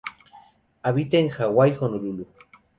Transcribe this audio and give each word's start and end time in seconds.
Habita 0.81 1.17
en 1.19 1.29
Hawái, 1.29 1.75
Honolulu. 1.79 2.25